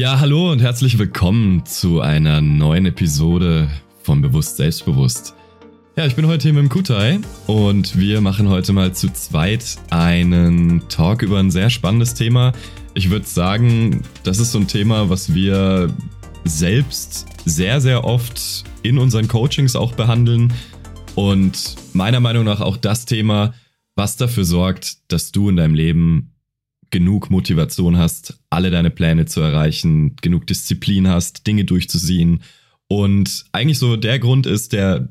[0.00, 3.68] Ja, hallo und herzlich willkommen zu einer neuen Episode
[4.02, 5.34] von Bewusst Selbstbewusst.
[5.94, 9.76] Ja, ich bin heute hier mit dem Kutai und wir machen heute mal zu zweit
[9.90, 12.54] einen Talk über ein sehr spannendes Thema.
[12.94, 15.94] Ich würde sagen, das ist so ein Thema, was wir
[16.44, 20.50] selbst sehr, sehr oft in unseren Coachings auch behandeln
[21.14, 23.52] und meiner Meinung nach auch das Thema,
[23.96, 26.32] was dafür sorgt, dass du in deinem Leben
[26.90, 32.42] genug Motivation hast, alle deine Pläne zu erreichen, genug Disziplin hast, Dinge durchzuziehen.
[32.88, 35.08] Und eigentlich so der Grund ist, der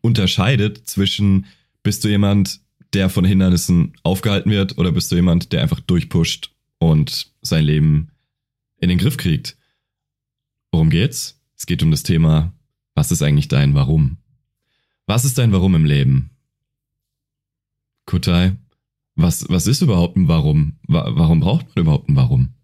[0.00, 1.46] unterscheidet zwischen,
[1.82, 2.60] bist du jemand,
[2.92, 8.08] der von Hindernissen aufgehalten wird, oder bist du jemand, der einfach durchpusht und sein Leben
[8.78, 9.56] in den Griff kriegt.
[10.72, 11.40] Worum geht's?
[11.56, 12.52] Es geht um das Thema,
[12.94, 14.18] was ist eigentlich dein Warum?
[15.06, 16.30] Was ist dein Warum im Leben?
[18.06, 18.56] Kutai,
[19.14, 20.78] was, was ist überhaupt ein Warum?
[20.88, 22.54] Warum braucht man überhaupt ein Warum?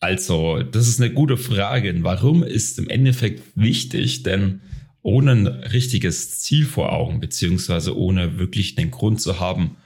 [0.00, 1.88] Also, das ist eine gute Frage.
[1.88, 4.60] Ein Warum ist im Endeffekt wichtig, denn
[5.02, 9.76] ohne ein richtiges Ziel vor Augen, beziehungsweise ohne wirklich den Grund zu haben,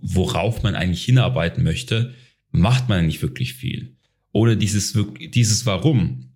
[0.00, 2.14] worauf man eigentlich hinarbeiten möchte,
[2.50, 3.96] macht man nicht wirklich viel.
[4.32, 4.96] Ohne dieses,
[5.34, 6.32] dieses Warum,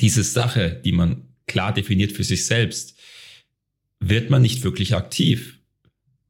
[0.00, 2.98] diese Sache, die man klar definiert für sich selbst,
[4.00, 5.60] wird man nicht wirklich aktiv.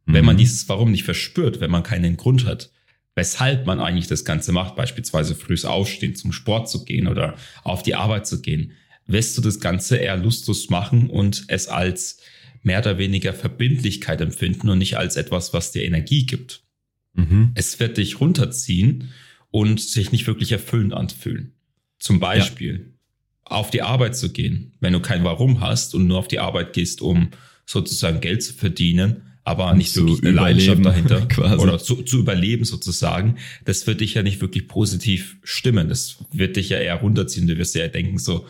[0.07, 0.41] Wenn man mhm.
[0.41, 2.71] dieses Warum nicht verspürt, wenn man keinen Grund hat,
[3.15, 7.83] weshalb man eigentlich das Ganze macht, beispielsweise frühs aufstehen, zum Sport zu gehen oder auf
[7.83, 8.73] die Arbeit zu gehen,
[9.07, 12.21] wirst du das Ganze eher lustlos machen und es als
[12.63, 16.63] mehr oder weniger Verbindlichkeit empfinden und nicht als etwas, was dir Energie gibt.
[17.13, 17.53] Mhm.
[17.55, 19.13] Es wird dich runterziehen
[19.51, 21.53] und sich nicht wirklich erfüllend anfühlen.
[21.99, 23.57] Zum Beispiel ja.
[23.57, 26.73] auf die Arbeit zu gehen, wenn du kein Warum hast und nur auf die Arbeit
[26.73, 27.31] gehst, um
[27.67, 31.63] sozusagen Geld zu verdienen, aber nicht zu wirklich eine Leidenschaft dahinter quasi.
[31.63, 35.89] oder zu, zu überleben sozusagen, das wird dich ja nicht wirklich positiv stimmen.
[35.89, 37.47] Das wird dich ja eher runterziehen.
[37.47, 38.47] Du wirst ja denken so,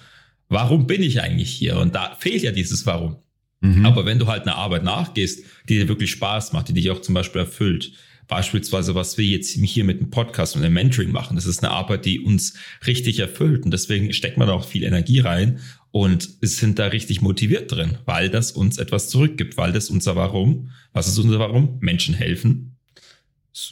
[0.48, 1.78] warum bin ich eigentlich hier?
[1.78, 3.16] Und da fehlt ja dieses Warum.
[3.60, 3.84] Mhm.
[3.84, 7.00] Aber wenn du halt eine Arbeit nachgehst, die dir wirklich Spaß macht, die dich auch
[7.00, 7.92] zum Beispiel erfüllt,
[8.28, 11.72] beispielsweise was wir jetzt hier mit dem Podcast und dem Mentoring machen, das ist eine
[11.72, 12.54] Arbeit, die uns
[12.86, 15.60] richtig erfüllt und deswegen steckt man da auch viel Energie rein
[15.94, 20.72] und sind da richtig motiviert drin, weil das uns etwas zurückgibt, weil das unser Warum,
[20.92, 21.78] was ist unser Warum?
[21.78, 22.76] Menschen helfen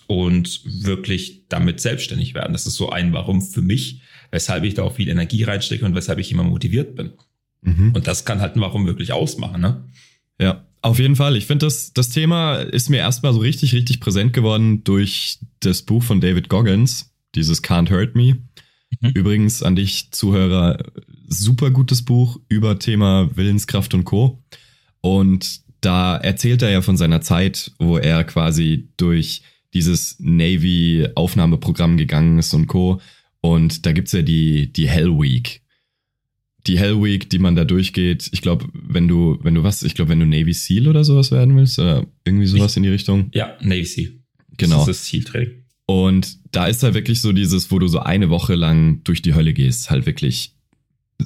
[0.07, 2.53] und wirklich damit selbstständig werden.
[2.53, 5.97] Das ist so ein Warum für mich, weshalb ich da auch viel Energie reinstecke und
[5.97, 7.11] weshalb ich immer motiviert bin.
[7.63, 7.91] Mhm.
[7.93, 9.85] Und das kann halt ein Warum wirklich ausmachen, ne?
[10.41, 11.37] Ja, auf jeden Fall.
[11.37, 15.83] Ich finde, das, das Thema ist mir erstmal so richtig, richtig präsent geworden durch das
[15.83, 18.39] Buch von David Goggins, dieses Can't Hurt Me.
[19.01, 19.11] Mhm.
[19.11, 20.79] Übrigens an dich, Zuhörer,
[21.39, 24.43] super gutes Buch über Thema Willenskraft und Co.
[25.01, 29.43] Und da erzählt er ja von seiner Zeit, wo er quasi durch
[29.75, 33.01] dieses Navy-Aufnahmeprogramm gegangen ist und Co.
[33.41, 35.63] Und da gibt's ja die, die Hell Week.
[36.67, 38.29] Die Hell Week, die man da durchgeht.
[38.33, 41.33] Ich glaube, wenn du, wenn du was, ich glaube, wenn du Navy SEAL oder sowas
[41.33, 43.31] werden willst, oder irgendwie sowas ich, in die Richtung.
[43.35, 44.13] Ja, Navy SEAL.
[44.59, 44.77] Genau.
[44.77, 45.65] Das ist das Zieltraining.
[45.87, 49.35] Und da ist halt wirklich so dieses, wo du so eine Woche lang durch die
[49.35, 50.55] Hölle gehst, halt wirklich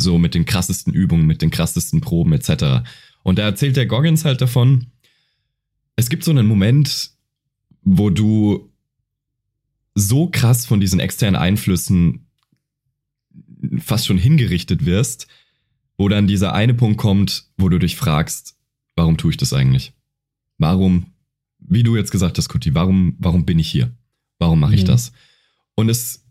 [0.02, 2.88] so mit den krassesten Übungen, mit den krassesten Proben etc.
[3.22, 4.86] Und da erzählt der Goggins halt davon,
[5.96, 7.10] es gibt so einen Moment,
[7.82, 8.70] wo du
[9.94, 12.26] so krass von diesen externen Einflüssen
[13.78, 15.26] fast schon hingerichtet wirst,
[15.96, 18.56] wo dann dieser eine Punkt kommt, wo du dich fragst,
[18.94, 19.94] warum tue ich das eigentlich?
[20.58, 21.06] Warum,
[21.58, 23.96] wie du jetzt gesagt hast, Kuti, warum, warum bin ich hier?
[24.38, 24.88] Warum mache ich mhm.
[24.88, 25.12] das?
[25.74, 26.25] Und es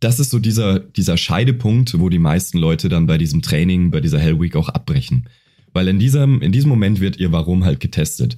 [0.00, 4.00] das ist so dieser, dieser Scheidepunkt, wo die meisten Leute dann bei diesem Training, bei
[4.00, 5.28] dieser Hell Week auch abbrechen.
[5.72, 8.36] Weil in diesem, in diesem Moment wird ihr Warum halt getestet.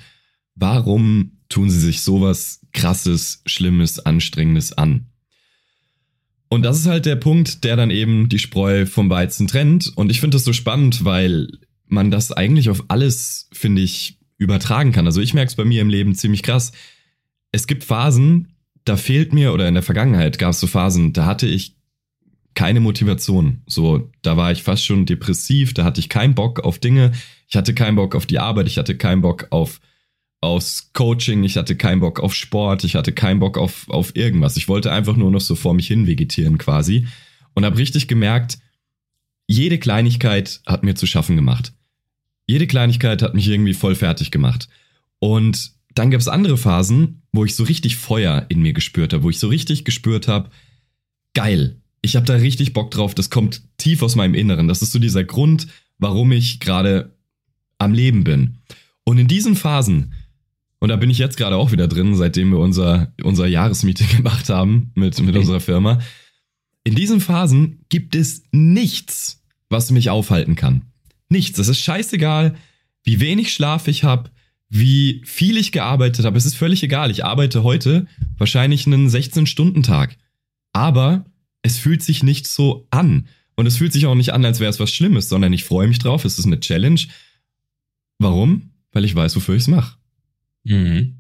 [0.55, 5.07] Warum tun sie sich sowas krasses, schlimmes, anstrengendes an?
[6.49, 9.93] Und das ist halt der Punkt, der dann eben die Spreu vom Weizen trennt.
[9.97, 11.49] Und ich finde das so spannend, weil
[11.87, 15.07] man das eigentlich auf alles, finde ich, übertragen kann.
[15.07, 16.73] Also ich merke es bei mir im Leben ziemlich krass.
[17.53, 18.49] Es gibt Phasen,
[18.85, 21.77] da fehlt mir, oder in der Vergangenheit gab es so Phasen, da hatte ich
[22.55, 23.63] keine Motivation.
[23.67, 27.13] So, da war ich fast schon depressiv, da hatte ich keinen Bock auf Dinge,
[27.49, 29.81] ich hatte keinen Bock auf die Arbeit, ich hatte keinen Bock auf
[30.41, 34.57] aufs Coaching, ich hatte keinen Bock auf Sport, ich hatte keinen Bock auf, auf irgendwas.
[34.57, 37.07] Ich wollte einfach nur noch so vor mich hin vegetieren quasi
[37.55, 38.59] und habe richtig gemerkt,
[39.47, 41.75] jede Kleinigkeit hat mir zu schaffen gemacht.
[42.47, 44.69] Jede Kleinigkeit hat mich irgendwie voll fertig gemacht.
[45.19, 49.23] Und dann gab es andere Phasen, wo ich so richtig Feuer in mir gespürt habe,
[49.23, 50.51] wo ich so richtig gespürt habe,
[51.35, 54.69] geil, ich habe da richtig Bock drauf, das kommt tief aus meinem Inneren.
[54.69, 55.69] Das ist so dieser Grund,
[55.99, 57.15] warum ich gerade
[57.79, 58.59] am Leben bin.
[59.05, 60.15] Und in diesen Phasen,
[60.79, 64.49] und da bin ich jetzt gerade auch wieder drin, seitdem wir unser, unser Jahresmeeting gemacht
[64.49, 66.01] haben mit, mit unserer Firma,
[66.85, 70.83] in diesen Phasen gibt es nichts, was mich aufhalten kann.
[71.29, 71.59] Nichts.
[71.59, 72.57] Es ist scheißegal,
[73.05, 74.31] wie wenig Schlaf ich habe,
[74.71, 76.39] wie viel ich gearbeitet habe.
[76.39, 77.11] Es ist völlig egal.
[77.11, 78.07] Ich arbeite heute
[78.39, 80.17] wahrscheinlich einen 16-Stunden-Tag.
[80.73, 81.25] Aber
[81.63, 83.27] es fühlt sich nicht so an.
[83.57, 85.89] Und es fühlt sich auch nicht an, als wäre es was Schlimmes, sondern ich freue
[85.89, 86.25] mich drauf.
[86.25, 87.01] Es ist eine Challenge.
[88.19, 88.71] Warum?
[88.93, 89.99] Weil ich weiß, wofür ich es mache.
[90.63, 91.17] Mhm.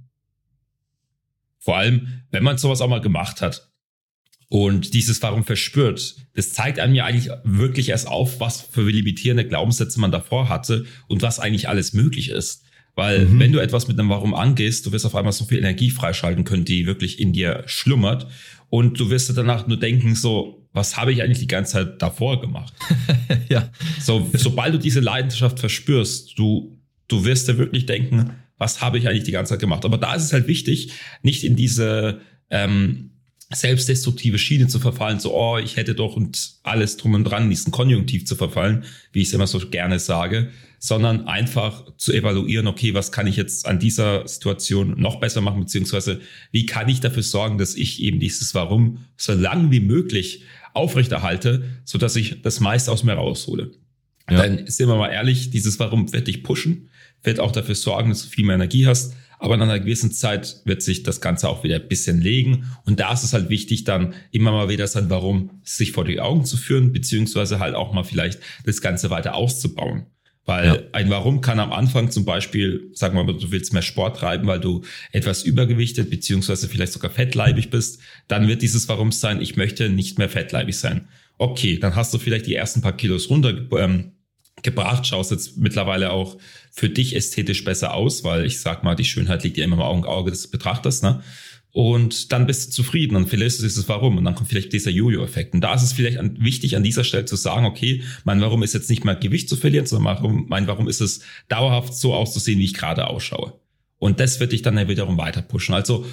[1.58, 3.70] Vor allem, wenn man sowas auch mal gemacht hat
[4.48, 9.46] und dieses Warum verspürt, das zeigt einem ja eigentlich wirklich erst auf, was für limitierende
[9.46, 12.64] Glaubenssätze man davor hatte und was eigentlich alles möglich ist.
[12.94, 13.40] Weil mhm.
[13.40, 16.44] wenn du etwas mit einem Warum angehst, du wirst auf einmal so viel Energie freischalten
[16.44, 18.26] können, die wirklich in dir schlummert.
[18.68, 22.40] Und du wirst danach nur denken, so, was habe ich eigentlich die ganze Zeit davor
[22.40, 22.72] gemacht?
[23.48, 23.70] ja.
[24.00, 26.78] So, sobald du diese Leidenschaft verspürst, du,
[27.08, 29.84] du wirst dir wirklich denken, was habe ich eigentlich die ganze Zeit gemacht?
[29.84, 32.20] Aber da ist es halt wichtig, nicht in diese
[32.50, 33.10] ähm,
[33.52, 37.72] selbstdestruktive Schiene zu verfallen, so, oh, ich hätte doch und alles drum und dran, diesen
[37.72, 42.94] Konjunktiv zu verfallen, wie ich es immer so gerne sage, sondern einfach zu evaluieren, okay,
[42.94, 46.20] was kann ich jetzt an dieser Situation noch besser machen, beziehungsweise
[46.52, 51.64] wie kann ich dafür sorgen, dass ich eben dieses Warum so lang wie möglich aufrechterhalte,
[51.84, 53.72] so dass ich das meiste aus mir raushole.
[54.30, 54.36] Ja.
[54.38, 56.88] Dann sind wir mal ehrlich, dieses Warum wird dich pushen,
[57.24, 60.60] wird auch dafür sorgen, dass du viel mehr Energie hast, aber nach einer gewissen Zeit
[60.66, 62.66] wird sich das Ganze auch wieder ein bisschen legen.
[62.84, 66.20] Und da ist es halt wichtig, dann immer mal wieder sein Warum sich vor die
[66.20, 70.06] Augen zu führen, beziehungsweise halt auch mal vielleicht das Ganze weiter auszubauen.
[70.44, 70.78] Weil ja.
[70.92, 74.46] ein Warum kann am Anfang zum Beispiel, sagen wir mal, du willst mehr Sport treiben,
[74.46, 79.56] weil du etwas übergewichtet, beziehungsweise vielleicht sogar fettleibig bist, dann wird dieses Warum sein, ich
[79.56, 81.08] möchte nicht mehr fettleibig sein.
[81.38, 84.12] Okay, dann hast du vielleicht die ersten paar Kilos runter, ähm,
[84.62, 86.36] gebracht, schaust jetzt mittlerweile auch
[86.70, 89.82] für dich ästhetisch besser aus, weil ich sag mal, die Schönheit liegt ja immer im
[89.82, 91.22] Auge, Auge des Betrachters, ne?
[91.72, 94.90] Und dann bist du zufrieden und verlierst du dieses Warum und dann kommt vielleicht dieser
[94.90, 95.54] Jojo-Effekt.
[95.54, 98.64] Und da ist es vielleicht an, wichtig, an dieser Stelle zu sagen, okay, mein Warum
[98.64, 102.12] ist jetzt nicht mehr Gewicht zu verlieren, sondern warum, mein Warum ist es dauerhaft so
[102.12, 103.52] auszusehen, wie ich gerade ausschaue.
[103.98, 105.74] Und das wird dich dann ja wiederum weiter pushen.
[105.74, 106.06] Also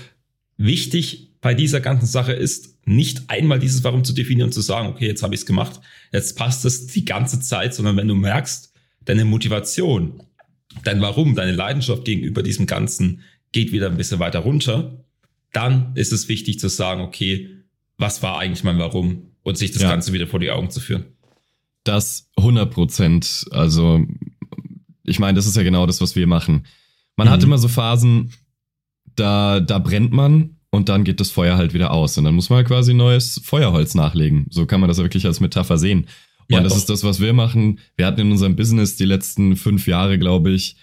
[0.58, 4.88] wichtig bei dieser ganzen Sache ist, nicht einmal dieses Warum zu definieren und zu sagen,
[4.88, 5.80] okay, jetzt habe ich es gemacht,
[6.12, 8.74] jetzt passt es die ganze Zeit, sondern wenn du merkst,
[9.06, 10.22] deine Motivation
[10.84, 13.22] dein Warum, deine Leidenschaft gegenüber diesem Ganzen
[13.52, 15.04] geht wieder ein bisschen weiter runter,
[15.54, 17.50] dann ist es wichtig zu sagen, okay,
[17.98, 19.90] was war eigentlich mein Warum und sich das ja.
[19.90, 21.06] Ganze wieder vor die Augen zu führen.
[21.84, 23.46] Das 100 Prozent.
[23.52, 24.06] Also,
[25.04, 26.66] ich meine, das ist ja genau das, was wir machen.
[27.16, 27.32] Man mhm.
[27.32, 28.34] hat immer so Phasen,
[29.18, 32.18] da, da brennt man und dann geht das Feuer halt wieder aus.
[32.18, 34.48] Und dann muss man halt quasi neues Feuerholz nachlegen.
[34.50, 36.08] So kann man das wirklich als Metapher sehen.
[36.50, 36.80] Ja, und das doch.
[36.80, 37.80] ist das, was wir machen.
[37.96, 40.78] Wir hatten in unserem Business die letzten fünf Jahre, glaube ich,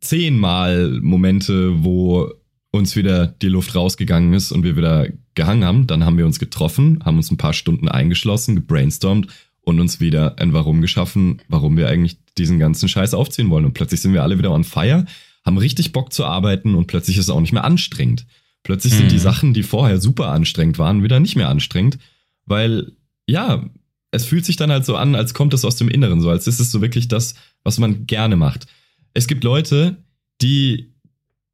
[0.00, 2.30] zehnmal Momente, wo
[2.70, 5.86] uns wieder die Luft rausgegangen ist und wir wieder gehangen haben.
[5.86, 9.28] Dann haben wir uns getroffen, haben uns ein paar Stunden eingeschlossen, gebrainstormt
[9.62, 13.64] und uns wieder ein Warum geschaffen, warum wir eigentlich diesen ganzen Scheiß aufziehen wollen.
[13.64, 15.06] Und plötzlich sind wir alle wieder on fire,
[15.48, 18.26] haben richtig Bock zu arbeiten und plötzlich ist es auch nicht mehr anstrengend.
[18.62, 19.20] Plötzlich sind die mhm.
[19.20, 21.98] Sachen, die vorher super anstrengend waren, wieder nicht mehr anstrengend,
[22.44, 22.92] weil
[23.26, 23.64] ja,
[24.10, 26.46] es fühlt sich dann halt so an, als kommt es aus dem Inneren, so als
[26.46, 28.66] ist es so wirklich das, was man gerne macht.
[29.14, 29.96] Es gibt Leute,
[30.40, 30.92] die,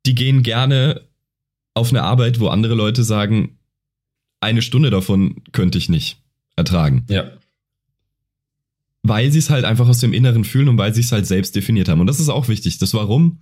[0.06, 1.02] die gehen gerne
[1.74, 3.58] auf eine Arbeit, wo andere Leute sagen,
[4.40, 6.18] eine Stunde davon könnte ich nicht
[6.56, 7.04] ertragen.
[7.08, 7.30] Ja.
[9.02, 11.56] Weil sie es halt einfach aus dem Inneren fühlen und weil sie es halt selbst
[11.56, 12.00] definiert haben.
[12.00, 12.78] Und das ist auch wichtig.
[12.78, 13.38] Das Warum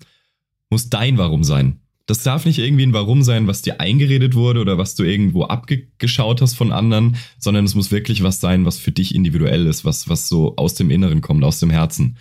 [0.73, 1.81] muss dein Warum sein.
[2.07, 5.45] Das darf nicht irgendwie ein Warum sein, was dir eingeredet wurde oder was du irgendwo
[5.45, 9.85] abgeschaut hast von anderen, sondern es muss wirklich was sein, was für dich individuell ist,
[9.85, 12.17] was, was so aus dem Inneren kommt, aus dem Herzen.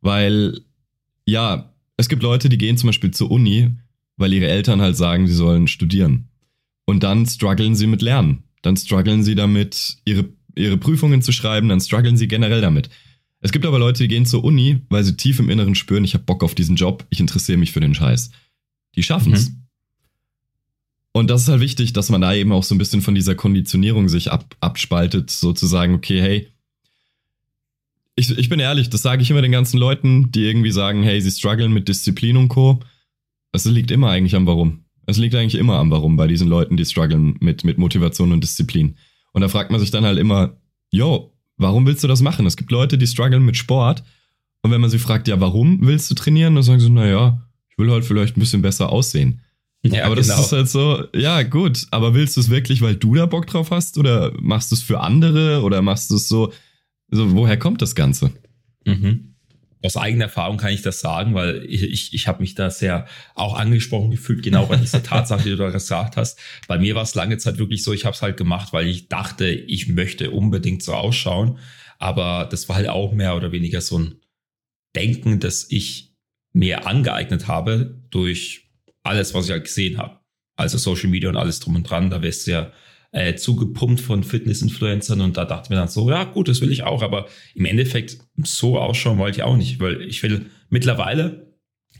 [0.00, 0.62] Weil,
[1.26, 3.70] ja, es gibt Leute, die gehen zum Beispiel zur Uni,
[4.16, 6.28] weil ihre Eltern halt sagen, sie sollen studieren.
[6.86, 8.44] Und dann strugglen sie mit Lernen.
[8.62, 10.24] Dann strugglen sie damit, ihre,
[10.56, 12.88] ihre Prüfungen zu schreiben, dann strugglen sie generell damit.
[13.42, 16.14] Es gibt aber Leute, die gehen zur Uni, weil sie tief im Inneren spüren, ich
[16.14, 18.30] habe Bock auf diesen Job, ich interessiere mich für den Scheiß.
[18.94, 19.50] Die schaffen es.
[19.50, 19.62] Mhm.
[21.10, 23.34] Und das ist halt wichtig, dass man da eben auch so ein bisschen von dieser
[23.34, 26.48] Konditionierung sich ab, abspaltet, sozusagen, okay, hey,
[28.14, 31.20] ich, ich bin ehrlich, das sage ich immer den ganzen Leuten, die irgendwie sagen, hey,
[31.20, 32.80] sie strugglen mit Disziplin und Co.
[33.52, 34.84] Es liegt immer eigentlich am Warum.
[35.06, 38.42] Es liegt eigentlich immer am Warum bei diesen Leuten, die strugglen mit, mit Motivation und
[38.42, 38.96] Disziplin.
[39.32, 40.56] Und da fragt man sich dann halt immer,
[40.90, 42.46] yo, warum willst du das machen?
[42.46, 44.02] Es gibt Leute, die strugglen mit Sport.
[44.62, 46.54] Und wenn man sie fragt, ja, warum willst du trainieren?
[46.54, 49.40] Dann sagen sie, naja, ich will halt vielleicht ein bisschen besser aussehen.
[49.84, 50.40] Ja, aber das genau.
[50.40, 53.72] ist halt so, ja, gut, aber willst du es wirklich, weil du da Bock drauf
[53.72, 53.98] hast?
[53.98, 55.62] Oder machst du es für andere?
[55.62, 56.52] Oder machst du es so,
[57.10, 58.30] so, woher kommt das Ganze?
[58.86, 59.31] Mhm.
[59.82, 63.06] Aus eigener Erfahrung kann ich das sagen, weil ich, ich, ich habe mich da sehr
[63.34, 66.38] auch angesprochen gefühlt, genau bei dieser Tatsache, die du da gesagt hast.
[66.68, 69.08] Bei mir war es lange Zeit wirklich so, ich habe es halt gemacht, weil ich
[69.08, 71.58] dachte, ich möchte unbedingt so ausschauen.
[71.98, 74.16] Aber das war halt auch mehr oder weniger so ein
[74.94, 76.14] Denken, das ich
[76.52, 78.70] mir angeeignet habe durch
[79.02, 80.20] alles, was ich halt gesehen habe.
[80.56, 82.10] Also Social Media und alles drum und dran.
[82.10, 82.72] Da wirst du ja
[83.12, 86.82] äh, zugepumpt von Fitness-Influencern und da dachte mir dann so, ja gut, das will ich
[86.82, 91.52] auch, aber im Endeffekt so ausschauen wollte ich auch nicht, weil ich will mittlerweile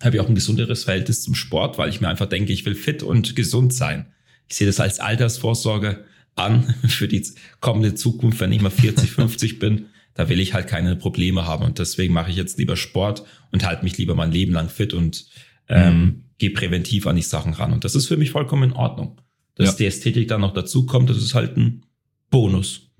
[0.02, 2.75] habe ich auch ein gesunderes Verhältnis zum Sport, weil ich mir einfach denke, ich will
[2.75, 4.07] fit und gesund sein.
[4.49, 6.04] Ich sehe das als Altersvorsorge
[6.35, 7.25] an für die
[7.61, 9.87] kommende Zukunft, wenn ich mal 40, 50 bin.
[10.14, 13.64] Da will ich halt keine Probleme haben und deswegen mache ich jetzt lieber Sport und
[13.64, 15.26] halte mich lieber mein Leben lang fit und
[15.69, 16.25] ähm, mhm.
[16.38, 17.73] gehe präventiv an die Sachen ran.
[17.73, 19.21] Und das ist für mich vollkommen in Ordnung
[19.54, 19.75] dass ja.
[19.76, 21.85] die Ästhetik dann noch dazu kommt, das ist halt ein
[22.30, 22.90] Bonus.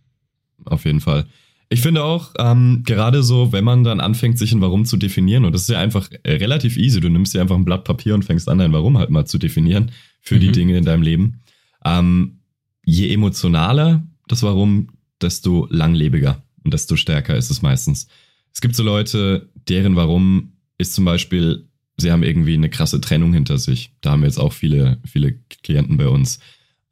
[0.64, 1.26] Auf jeden Fall.
[1.68, 5.47] Ich finde auch, ähm, gerade so, wenn man dann anfängt, sich ein Warum zu definieren,
[5.47, 8.25] und das ist ja einfach relativ easy, du nimmst dir einfach ein Blatt Papier und
[8.25, 9.90] fängst an, dein Warum halt mal zu definieren
[10.21, 10.40] für mhm.
[10.40, 11.40] die Dinge in deinem Leben.
[11.85, 12.40] Ähm,
[12.85, 14.88] je emotionaler das Warum,
[15.23, 18.06] desto langlebiger und desto stärker ist es meistens.
[18.52, 23.33] Es gibt so Leute, deren Warum ist zum Beispiel, sie haben irgendwie eine krasse Trennung
[23.33, 23.93] hinter sich.
[24.01, 25.33] Da haben wir jetzt auch viele, viele
[25.63, 26.41] Klienten bei uns.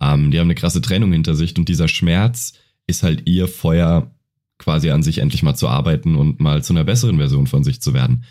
[0.01, 2.55] Ähm, die haben eine krasse Trennung hinter sich und dieser Schmerz
[2.87, 4.11] ist halt ihr Feuer,
[4.59, 7.81] quasi an sich endlich mal zu arbeiten und mal zu einer besseren Version von sich
[7.81, 8.25] zu werden.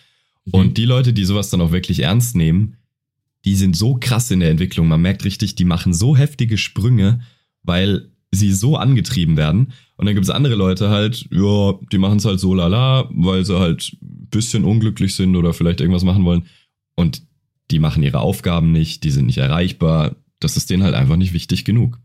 [0.46, 0.54] Mhm.
[0.54, 2.78] Und die Leute, die sowas dann auch wirklich ernst nehmen,
[3.46, 4.88] die sind so krass in der Entwicklung.
[4.88, 7.22] Man merkt richtig, die machen so heftige Sprünge,
[7.64, 9.74] weil sie so angetrieben werden.
[9.96, 13.44] Und dann gibt es andere Leute halt, ja, die machen es halt so lala, weil
[13.44, 16.44] sie halt ein bisschen unglücklich sind oder vielleicht irgendwas machen wollen
[17.00, 17.24] und
[17.72, 20.16] die machen ihre Aufgaben nicht, die sind nicht erreichbar.
[20.40, 22.00] Das ist denen halt einfach nicht wichtig genug.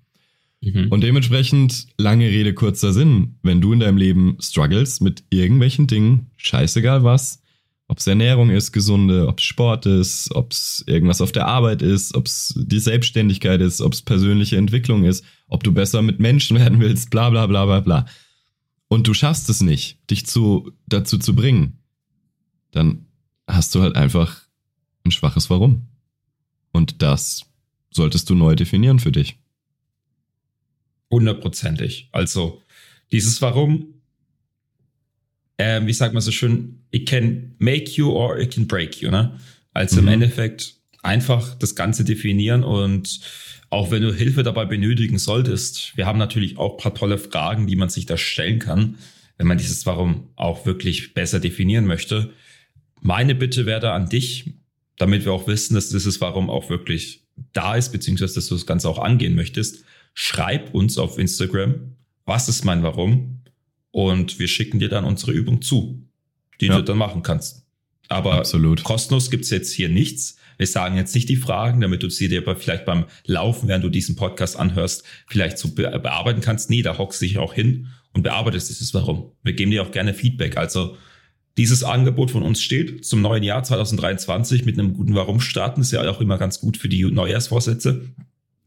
[0.60, 0.88] Mhm.
[0.88, 6.30] Und dementsprechend, lange Rede, kurzer Sinn, wenn du in deinem Leben struggles mit irgendwelchen Dingen,
[6.36, 7.42] scheißegal was,
[7.88, 11.82] ob es Ernährung ist, gesunde, ob es Sport ist, ob es irgendwas auf der Arbeit
[11.82, 16.20] ist, ob es die Selbstständigkeit ist, ob es persönliche Entwicklung ist, ob du besser mit
[16.20, 18.06] Menschen werden willst, bla bla bla bla bla.
[18.88, 21.78] Und du schaffst es nicht, dich zu, dazu zu bringen,
[22.70, 23.06] dann
[23.46, 24.43] hast du halt einfach
[25.04, 25.86] ein schwaches Warum.
[26.72, 27.46] Und das
[27.90, 29.36] solltest du neu definieren für dich.
[31.10, 32.08] Hundertprozentig.
[32.12, 32.62] Also
[33.12, 33.94] dieses Warum,
[35.56, 39.10] äh, wie sagt man so schön, it can make you or it can break you.
[39.10, 39.38] Ne?
[39.72, 40.08] Also mhm.
[40.08, 43.20] im Endeffekt einfach das Ganze definieren und
[43.70, 47.66] auch wenn du Hilfe dabei benötigen solltest, wir haben natürlich auch ein paar tolle Fragen,
[47.66, 48.98] die man sich da stellen kann,
[49.36, 52.32] wenn man dieses Warum auch wirklich besser definieren möchte.
[53.00, 54.54] Meine Bitte wäre da an dich,
[54.96, 58.66] damit wir auch wissen, dass dieses Warum auch wirklich da ist, beziehungsweise dass du das
[58.66, 59.84] Ganze auch angehen möchtest,
[60.14, 63.40] schreib uns auf Instagram, was ist mein Warum?
[63.90, 66.02] Und wir schicken dir dann unsere Übung zu,
[66.60, 66.76] die ja.
[66.76, 67.64] du dann machen kannst.
[68.08, 68.84] Aber Absolut.
[68.84, 70.36] kostenlos gibt's jetzt hier nichts.
[70.56, 73.84] Wir sagen jetzt nicht die Fragen, damit du sie dir aber vielleicht beim Laufen, während
[73.84, 76.70] du diesen Podcast anhörst, vielleicht so bearbeiten kannst.
[76.70, 79.32] Nee, da hockst du dich auch hin und bearbeitest dieses Warum.
[79.42, 80.56] Wir geben dir auch gerne Feedback.
[80.56, 80.96] Also
[81.56, 85.80] dieses Angebot von uns steht zum neuen Jahr 2023 mit einem guten Warum starten.
[85.80, 88.08] Ist ja auch immer ganz gut für die Neujahrsvorsätze.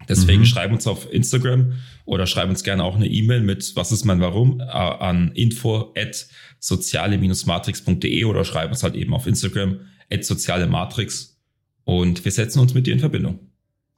[0.08, 0.46] Deswegen mhm.
[0.46, 1.74] schreib uns auf Instagram
[2.06, 5.94] oder schreib uns gerne auch eine E-Mail mit was ist mein Warum äh, an info
[5.98, 6.28] at
[6.60, 11.38] soziale-matrix.de oder schreib uns halt eben auf Instagram at soziale Matrix
[11.84, 13.40] und wir setzen uns mit dir in Verbindung.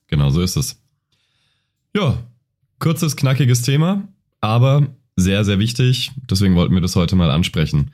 [0.08, 0.82] Genau so ist es.
[1.96, 2.24] Ja,
[2.80, 4.08] kurzes, knackiges Thema,
[4.42, 6.12] aber sehr, sehr wichtig.
[6.30, 7.92] Deswegen wollten wir das heute mal ansprechen.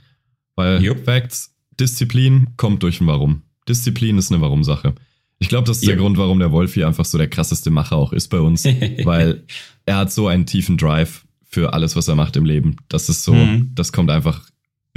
[0.56, 1.06] Weil yep.
[1.06, 3.44] Facts, Disziplin kommt durch ein Warum.
[3.68, 4.96] Disziplin ist eine Warum-Sache.
[5.40, 5.92] Ich glaube, das ist yep.
[5.92, 8.64] der Grund, warum der Wolfi einfach so der krasseste Macher auch ist bei uns,
[9.04, 9.44] weil
[9.86, 12.78] er hat so einen tiefen Drive für alles, was er macht im Leben.
[12.90, 13.72] Das ist so, mhm.
[13.76, 14.46] das kommt einfach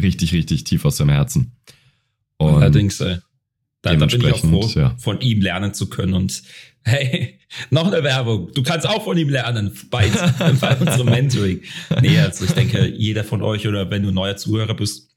[0.00, 1.53] richtig, richtig tief aus seinem Herzen.
[2.37, 3.19] Und Allerdings, ey.
[3.83, 4.97] Da, da bin ich auch froh, ja.
[4.99, 6.15] von ihm lernen zu können.
[6.15, 6.43] Und
[6.83, 7.38] hey,
[7.71, 8.50] noch eine Werbung.
[8.53, 10.09] Du kannst auch von ihm lernen bei,
[10.61, 11.62] bei unserem Mentoring.
[12.00, 15.11] Nee, also ich denke, jeder von euch oder wenn du neuer Zuhörer bist,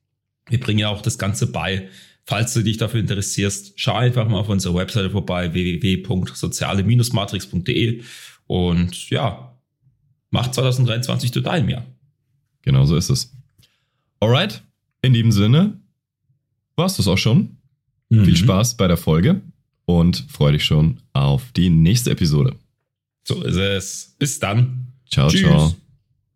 [0.50, 1.88] wir bringen ja auch das Ganze bei.
[2.24, 8.04] Falls du dich dafür interessierst, schau einfach mal auf unserer Webseite vorbei, www.soziale-matrix.de
[8.48, 9.58] und ja,
[10.30, 11.86] mach 2023 zu deinem Jahr.
[12.62, 13.36] Genau so ist es.
[14.20, 14.62] Alright,
[15.02, 15.80] in diesem Sinne
[16.76, 17.58] war es das auch schon.
[18.10, 18.26] Mhm.
[18.26, 19.42] Viel Spaß bei der Folge
[19.86, 22.56] und freue dich schon auf die nächste Episode.
[23.24, 24.16] So ist es.
[24.20, 24.88] Bis dann.
[25.10, 25.42] Ciao, Tschüss.
[25.42, 25.76] ciao.